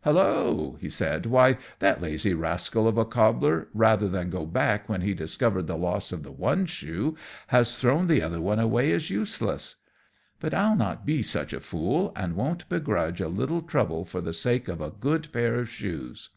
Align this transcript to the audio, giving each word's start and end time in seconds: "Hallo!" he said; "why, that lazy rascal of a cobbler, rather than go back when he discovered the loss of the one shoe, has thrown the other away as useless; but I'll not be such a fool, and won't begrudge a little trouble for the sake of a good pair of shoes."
"Hallo!" 0.00 0.76
he 0.80 0.90
said; 0.90 1.26
"why, 1.26 1.58
that 1.78 2.02
lazy 2.02 2.34
rascal 2.34 2.88
of 2.88 2.98
a 2.98 3.04
cobbler, 3.04 3.68
rather 3.72 4.08
than 4.08 4.30
go 4.30 4.44
back 4.44 4.88
when 4.88 5.00
he 5.02 5.14
discovered 5.14 5.68
the 5.68 5.76
loss 5.76 6.10
of 6.10 6.24
the 6.24 6.32
one 6.32 6.66
shoe, 6.66 7.16
has 7.46 7.76
thrown 7.80 8.08
the 8.08 8.20
other 8.20 8.38
away 8.38 8.90
as 8.90 9.10
useless; 9.10 9.76
but 10.40 10.52
I'll 10.52 10.74
not 10.74 11.06
be 11.06 11.22
such 11.22 11.52
a 11.52 11.60
fool, 11.60 12.12
and 12.16 12.34
won't 12.34 12.68
begrudge 12.68 13.20
a 13.20 13.28
little 13.28 13.62
trouble 13.62 14.04
for 14.04 14.20
the 14.20 14.32
sake 14.32 14.66
of 14.66 14.80
a 14.80 14.90
good 14.90 15.32
pair 15.32 15.54
of 15.54 15.68
shoes." 15.68 16.30